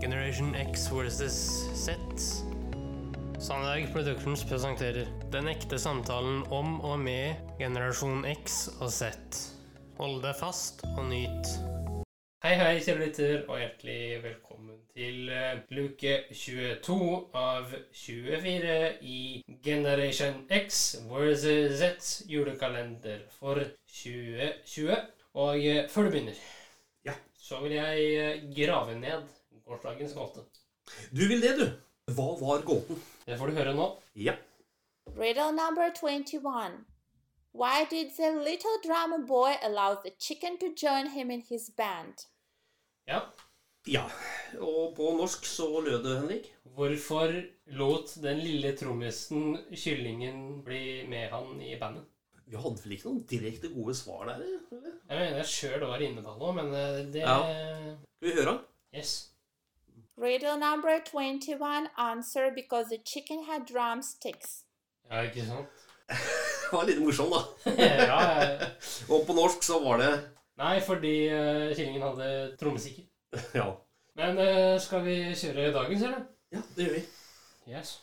[0.00, 1.34] Generation X versus
[1.74, 1.90] Z.
[3.38, 9.10] Sandberg Productions presenterer Den ekte samtalen om og med generasjon X og Z.
[10.00, 11.50] Hold deg fast og nyt.
[12.40, 16.96] Hei, hei, kjære lytter, og hjertelig velkommen til eh, luke 22
[17.36, 19.18] av 24 i
[19.64, 20.80] Generation X
[21.10, 23.60] versus Z julekalender for
[23.92, 24.96] 2020.
[25.36, 26.40] Og eh, før du begynner,
[27.04, 27.12] Ja.
[27.36, 29.28] så vil jeg eh, grave ned
[29.70, 30.44] gårsdagens gåte.
[31.14, 31.66] Du vil det, du.
[32.14, 32.98] Hva var gåten?
[33.26, 33.90] Det får du høre nå.
[34.18, 34.34] Ja.
[35.16, 36.84] Riddle number 21.
[37.52, 42.26] Why did the little drummer boy allow the chicken to join him in his band?
[43.06, 43.22] Ja.
[43.86, 44.04] Ja.
[44.60, 46.52] Og på norsk så lød det, Henrik.
[46.76, 47.32] Hvorfor
[47.74, 52.06] lot den lille trommisen kyllingen bli med han i bandet?
[52.50, 54.40] Vi hadde vel ikke noen direkte gode svar der?
[54.42, 54.94] eller?
[55.10, 57.36] Jeg mener jeg sjøl var inne på noe, men eh, det Ja.
[58.18, 58.56] Skal vi høre?
[58.94, 59.29] Yes.
[60.20, 61.88] Riddle number 21.
[61.96, 64.64] Answer because the chicken had drumsticks.
[65.10, 65.66] Ja, ikke sant?
[66.70, 67.40] Det var litt morsom, da.
[68.10, 68.66] ja, eh,
[69.12, 70.10] Og på norsk så var det
[70.60, 73.06] Nei, fordi uh, kyllingen hadde trommesikker.
[73.54, 73.70] Ja.
[74.14, 76.26] Men eh, skal vi kjøre dagens, eller?
[76.52, 77.02] Ja, det gjør vi.
[77.72, 78.02] Yes.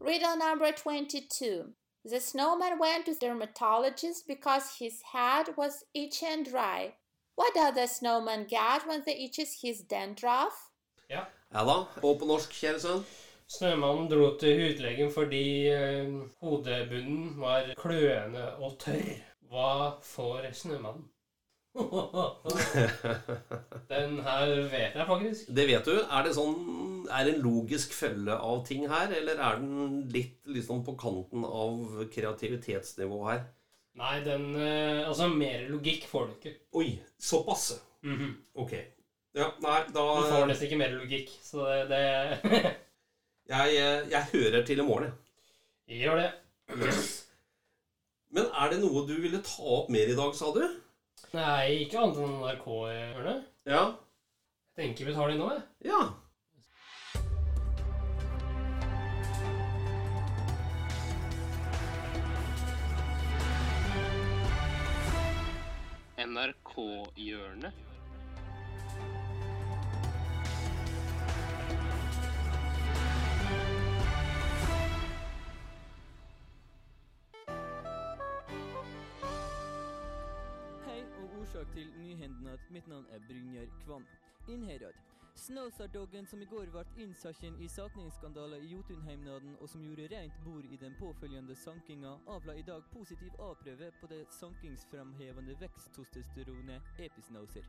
[0.00, 1.74] Riddle number 22.
[2.04, 6.94] The snowman went to dermatologist because his head was itchy and dry.
[7.36, 10.71] What does the snowman get when they itches his dandruff?
[11.12, 11.26] Ja.
[11.52, 11.76] Ja da.
[12.00, 13.02] Og på norsk, kjære sønn?
[13.52, 16.08] Snømannen dro til hudlegen fordi eh,
[16.40, 19.18] hodebunnen var kløende og tørr.
[19.52, 21.04] Hva får snømannen?
[23.92, 25.48] Den her vet jeg faktisk.
[25.56, 25.94] Det vet du.
[26.04, 30.44] Er det sånn Er det en logisk følge av ting her, eller er den litt
[30.48, 33.40] liksom på kanten av kreativitetsnivå her?
[34.00, 36.52] Nei, den eh, Altså, mer logikk får du ikke.
[36.80, 37.74] Oi, såpass.
[38.04, 38.30] Mhm.
[38.64, 38.72] Ok.
[39.32, 42.60] Ja, nei, da Du får nesten ikke mer logikk, så det, det
[43.52, 45.08] jeg, eh, jeg hører til i morgen,
[45.88, 46.02] jeg.
[46.02, 46.30] Gjør det.
[48.32, 50.60] Men er det noe du ville ta opp mer i dag, sa du?
[51.32, 53.46] Nei, ikke annet enn NRK-hjørnet.
[53.68, 53.82] Ja.
[54.76, 55.64] Jeg tenker vi tar det nå, jeg.
[55.88, 56.02] Ja.
[66.22, 67.91] NRK-hjørnet.
[81.62, 84.06] Og til nyhendene mitt navn er Brynjar Kvam.
[84.48, 84.96] Innherad.
[85.34, 90.66] Snåsardoggen som i går ble innsaken i sakningsskandaler i Jotunheimnaden og som gjorde rent bord
[90.66, 97.68] i den påfølgende sankinga, avla i dag positiv A-prøve på det sankingsframhevende veksttestosteronet episnauser.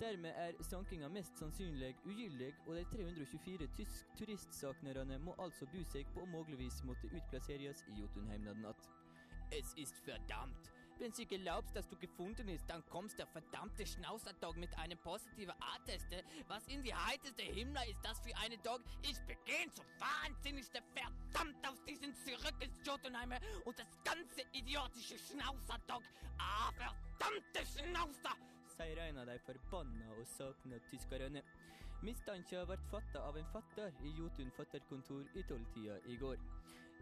[0.00, 6.08] Dermed er sankinga mest sannsynlig ugyldig, og de 324 tysk turistsaknerne må altså bu seg
[6.14, 9.04] på å muligvis måtte utplasseres i Jotunheimnaden igjen.
[9.52, 10.75] Es ist verdammt.
[10.98, 15.54] Wenn Sie glaubst, dass du gefunden ist, dann kommst der verdammte Schnauzerdog mit einem positiven
[15.60, 16.24] A-Teste.
[16.48, 18.80] Was in die heiteste Himmler ist das für eine Dog?
[19.02, 22.14] Ich begehe so wahnsinnigste verdammt aus diesen
[22.60, 26.02] ins Jotunheimer und das ganze idiotische Schnauzerdog.
[26.38, 28.36] Ah, verdammte Schnauzer!
[28.76, 31.42] Sier en av de forbanna og savna tyskerne.
[32.04, 36.42] Mistanken ble fatta av en fatter i Jotun fatterkontor i tolvtida i går.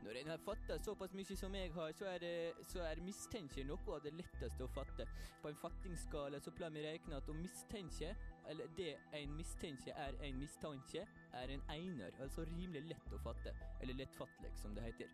[0.03, 3.65] Når en har fatta såpass mye som jeg har, så er, det, så er mistenke
[3.65, 5.07] noe av det letteste å fatte.
[5.43, 8.11] På en fattingsskala så pleier vi regne at å mistenke,
[8.51, 11.07] eller det en mistenke er en mistanke,
[11.41, 13.55] er en einer, altså rimelig lett å fatte.
[13.81, 15.13] Eller lettfattelig, som det heter.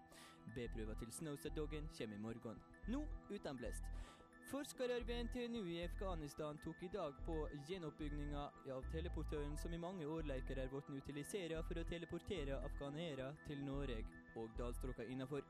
[0.55, 2.63] B-prøva til Snowset-doggen kommer i morgen.
[2.91, 3.87] Nå uten blest.
[4.51, 7.35] Forskere ved NTNU i Afghanistan tok i dag på
[7.69, 8.41] gjenoppbygginga
[8.75, 14.01] av teleportøren som i mange årleiker er blitt utilisert for å teleportere afghanere til Norge
[14.35, 15.47] og dalstrøka innafor.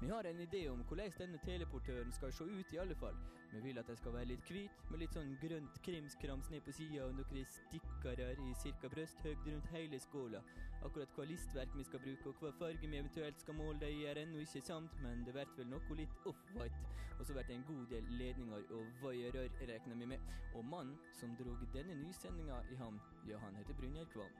[0.00, 3.16] Vi har en idé om hvordan denne teleportøren skal se ut, i alle fall.
[3.52, 6.74] Vi vil at den skal være litt hvit, med litt sånn grønt krimskrams ned på
[6.76, 10.42] sida og noen stikkere i cirka brysthøyde rundt hele skåla.
[10.86, 14.04] Akkurat hva listverk vi skal bruke og hva farge vi eventuelt skal måle det i
[14.06, 16.78] er ennå ikke sant, men det blir vel noe litt off-white.
[17.18, 20.20] Og så blir det en god del ledninger og vaierrør, regner vi med.
[20.54, 24.30] Og mannen som drog denne nysendinga i havn, ja, han heter Brynjar Kvam.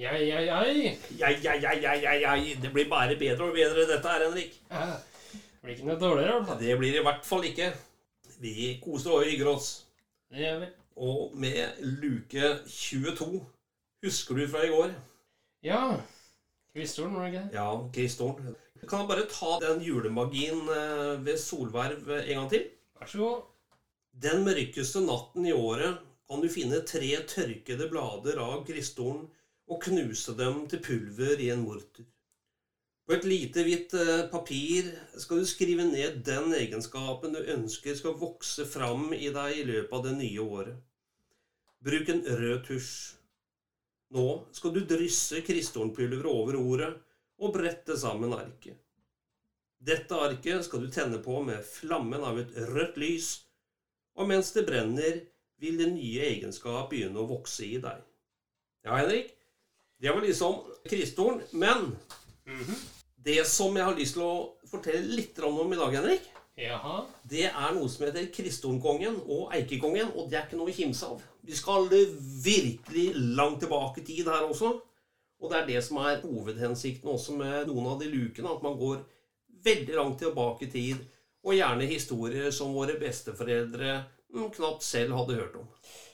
[0.00, 0.40] Ja, ja.
[0.40, 0.60] Ja,
[1.30, 2.34] ja, ja, ja, ja, ja.
[2.62, 4.60] Det blir bare bedre og bedre, dette her, Henrik.
[4.70, 4.96] ja.
[5.32, 6.60] Det blir ikke noe dårligere, i hvert fall.
[6.60, 7.66] Det blir det i hvert fall ikke.
[8.40, 9.66] Vi koser og hygger oss.
[10.32, 10.68] Det gjør vi.
[10.96, 13.42] Og med luke 22
[14.00, 14.94] Husker du fra i går?
[15.62, 15.82] Ja.
[16.72, 17.58] Kristoren, var det ikke det?
[17.58, 18.54] Ja, Kristoren.
[18.88, 22.64] Kan jeg bare ta den julemagien eh, ved solverv en gang til?
[22.96, 23.42] Vær så god.
[24.22, 29.24] Den mørkeste natten i året kan du finne tre tørkede blader av kristtorn
[29.66, 32.06] og knuse dem til pulver i en morter.
[33.02, 34.86] På et lite hvitt eh, papir
[35.18, 39.96] skal du skrive ned den egenskapen du ønsker skal vokse fram i deg i løpet
[39.96, 40.76] av det nye året.
[41.82, 42.92] Bruk en rød tusj.
[44.14, 46.92] Nå skal du drysse kristtornpulveret over ordet
[47.42, 48.78] og brette sammen arket.
[49.82, 53.32] Dette arket skal du tenne på med flammen av et rødt lys,
[54.14, 55.22] og mens det brenner,
[55.60, 58.00] vil den nye egenskap begynne å vokse i deg.
[58.86, 59.34] Ja, Henrik,
[60.00, 61.90] det var liksom kristtorn, men
[63.20, 64.34] det som jeg har lyst til å
[64.70, 66.30] fortelle litt om i dag, Henrik,
[66.60, 67.02] Jaha.
[67.28, 71.08] det er noe som heter Kristtornkongen og Eikekongen, og det er ikke noe å kimse
[71.08, 71.20] av.
[71.44, 71.88] Vi skal
[72.44, 74.74] virkelig langt tilbake i tid her også.
[75.40, 78.76] Og det er det som er hovedhensikten også med noen av de lukene, at man
[78.76, 79.00] går
[79.64, 81.04] veldig langt tilbake i tid,
[81.40, 85.68] og gjerne historier som våre besteforeldre mm, knapt selv hadde hørt om.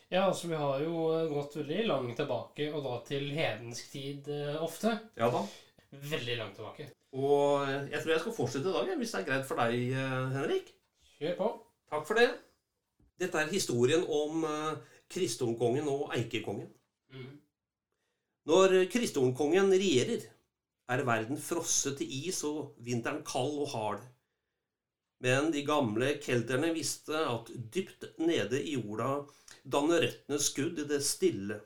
[0.08, 4.28] Ja, altså vi har jo eh, gått veldig langt tilbake, og da til hedensk tid
[4.30, 4.92] eh, ofte.
[5.18, 5.42] Ja da.
[5.90, 6.86] Veldig langt tilbake.
[7.16, 9.96] Og eh, jeg tror jeg skal fortsette i dag, hvis det er greit for deg,
[10.36, 10.70] Henrik.
[11.16, 11.50] Kjør på.
[11.90, 12.28] Takk for det.
[13.18, 14.44] Dette er historien om
[15.10, 16.68] Kristtornkongen og Eikekongen.
[17.14, 17.30] Mm.
[18.46, 20.26] Når Kristtornkongen regjerer,
[20.86, 24.04] er verden frosset til is og vinteren kald og hard.
[25.24, 29.24] Men de gamle kelterne visste at dypt nede i jorda
[29.64, 31.56] danner røttene skudd i det stille.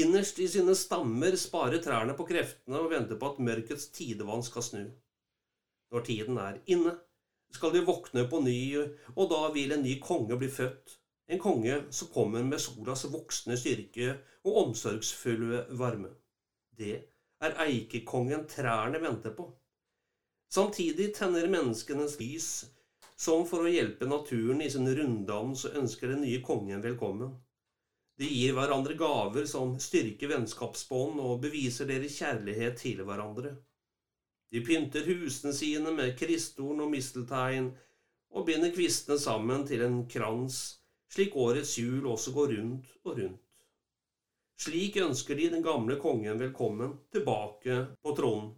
[0.00, 4.64] Innerst i sine stammer sparer trærne på kreftene og venter på at mørkets tidevann skal
[4.64, 4.82] snu.
[5.90, 6.94] Når tiden er inne,
[7.50, 8.60] skal de våkne på ny,
[9.16, 10.96] og da vil en ny konge bli født.
[11.30, 14.14] En konge som kommer med solas voksne styrke
[14.46, 16.14] og omsorgsfulle varme.
[16.78, 16.94] Det
[17.42, 19.50] er eikekongen trærne venter på.
[20.50, 22.66] Samtidig tenner menneskenes lys,
[23.14, 27.36] som for å hjelpe naturen i sin runddans ønsker den nye kongen velkommen.
[28.18, 33.52] De gir hverandre gaver som styrker vennskapsbånd og beviser deres kjærlighet til hverandre.
[34.50, 37.70] De pynter husene sine med kristtorn og misteltein
[38.34, 40.58] og binder kvistene sammen til en krans,
[41.14, 43.38] slik årets jul også går rundt og rundt.
[44.60, 48.50] Slik ønsker de den gamle kongen velkommen tilbake på tronen.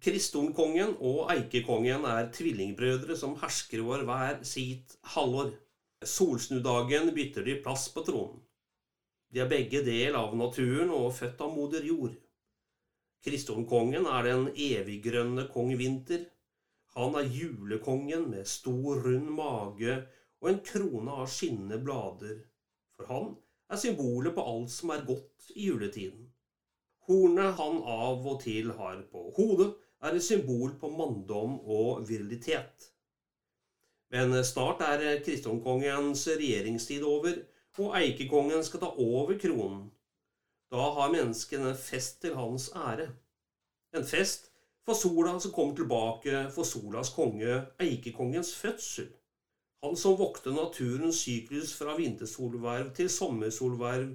[0.00, 5.50] Kristornkongen og Eikekongen er tvillingbrødre som hersker over hver sitt halvår.
[6.00, 8.38] Solsnudagen bytter de plass på tronen.
[9.28, 12.14] De er begge del av naturen og født av moder jord.
[13.26, 16.24] Kristomkongen er den eviggrønne kong Vinter.
[16.96, 19.98] Han er julekongen med stor, rund mage
[20.40, 22.40] og en krone av skinnende blader.
[22.96, 23.28] For han
[23.68, 26.24] er symbolet på alt som er godt i juletiden.
[27.04, 32.90] Hornet han av og til har på hodet, er et symbol på manndom og virilitet.
[34.10, 37.36] Men snart er kristenkongens regjeringstid over,
[37.80, 39.84] og Eikekongen skal ta over kronen.
[40.70, 43.08] Da har menneskene en fest til hans ære.
[43.96, 44.50] En fest
[44.86, 49.08] for sola som kommer tilbake for solas konge, Eikekongens fødsel.
[49.84, 54.10] Han som vokter naturens syklus fra vintersolverv til sommersolverv,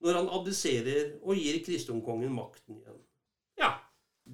[0.00, 3.02] når han abdiserer og gir kristenkongen makten igjen.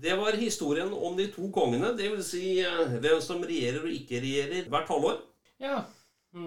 [0.00, 2.29] Det var historien om de to kongene, dvs.
[2.32, 5.19] Si, eh, hvem som regjerer og ikke regjerer hvert halvår.
[5.61, 5.82] Ja,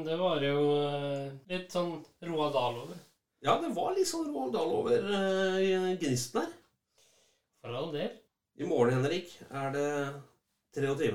[0.08, 2.98] det var jo eh, litt sånn Roald Dahl over.
[3.46, 6.52] Ja, det var litt sånn Roald Dahl over uh, gnisten her.
[7.62, 8.10] For all del.
[8.58, 9.88] I morgen, Henrik, er det
[10.80, 11.12] 23.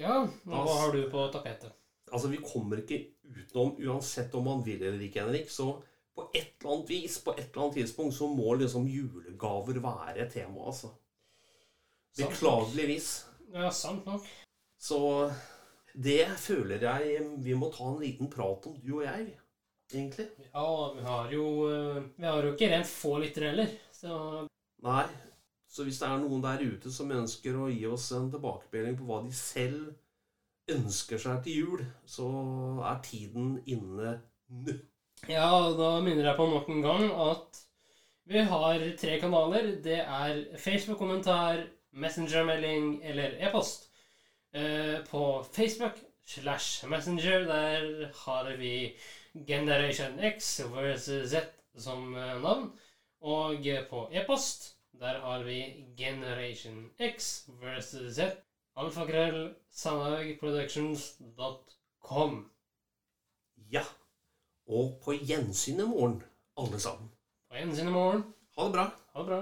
[0.00, 1.74] Ja, og hva har du på tapetet?
[2.10, 5.52] Altså, vi kommer ikke utenom, uansett om man vil eller ikke, Henrik.
[5.52, 5.76] Så
[6.16, 10.24] på et eller annet vis, på et eller annet tidspunkt, så må liksom julegaver være
[10.24, 10.92] et tema, altså.
[12.16, 13.10] Beklageligvis.
[13.52, 14.24] Ja, sant nok.
[14.80, 14.98] Så
[15.92, 19.36] det føler jeg vi må ta en liten prat om, du og jeg,
[19.92, 20.28] egentlig.
[20.48, 24.46] Ja, vi har jo eh, Vi har jo ikke rent få lyttere heller, så
[24.84, 25.06] Nei.
[25.68, 29.06] Så hvis det er noen der ute som ønsker å gi oss en tilbakemelding på
[29.08, 29.92] hva de selv
[30.72, 32.28] ønsker seg til jul, så
[32.86, 34.14] er tiden inne
[34.48, 34.76] nå.
[35.24, 37.58] Ja, da minner jeg på nok en gang at
[38.28, 39.62] vi har tre kanaler.
[39.82, 43.90] Det er Facebook-kommentar, Messenger-melding eller e-post.
[44.52, 45.92] Eh, på Facebook
[46.26, 48.96] slash Messenger der har vi
[49.46, 51.36] Generation X versus Z
[51.76, 52.72] som eh, navn.
[53.20, 58.20] Og eh, på e-post der har vi Generation X versus Z.
[58.76, 62.50] Alfakrøll sandhaugproductions.com.
[63.72, 63.82] Ja.
[64.66, 66.22] Og på gjensyn i morgen,
[66.58, 67.10] alle sammen.
[67.50, 68.24] På gjensyn i morgen.
[68.56, 68.86] Ha det bra.
[69.14, 69.40] Ha det bra.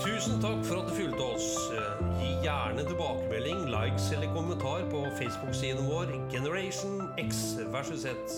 [0.00, 1.48] Tusen takk for at du fulgte oss.
[1.76, 8.36] Eh, Gi gjerne tilbakemelding, likes eller kommentar på Facebook-siden vår Generation X versus Z.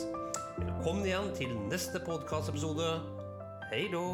[0.59, 2.95] Velkommen igjen til neste podkastepisode.
[3.73, 4.07] Hei då!